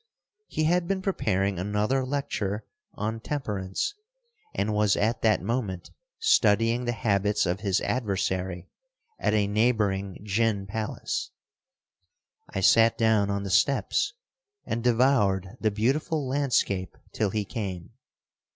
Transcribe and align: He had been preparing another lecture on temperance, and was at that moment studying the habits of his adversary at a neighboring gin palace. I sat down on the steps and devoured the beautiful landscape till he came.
He 0.47 0.63
had 0.63 0.87
been 0.87 1.03
preparing 1.03 1.59
another 1.59 2.03
lecture 2.03 2.65
on 2.95 3.19
temperance, 3.19 3.93
and 4.51 4.73
was 4.73 4.97
at 4.97 5.21
that 5.21 5.43
moment 5.43 5.91
studying 6.17 6.85
the 6.85 6.91
habits 6.91 7.45
of 7.45 7.59
his 7.59 7.81
adversary 7.81 8.67
at 9.19 9.35
a 9.35 9.45
neighboring 9.45 10.17
gin 10.23 10.65
palace. 10.65 11.29
I 12.49 12.61
sat 12.61 12.97
down 12.97 13.29
on 13.29 13.43
the 13.43 13.51
steps 13.51 14.13
and 14.65 14.83
devoured 14.83 15.49
the 15.59 15.69
beautiful 15.69 16.27
landscape 16.27 16.97
till 17.13 17.29
he 17.29 17.45
came. 17.45 17.91